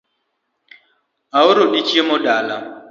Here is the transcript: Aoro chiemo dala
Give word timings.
Aoro 1.39 1.63
chiemo 1.87 2.15
dala 2.25 2.57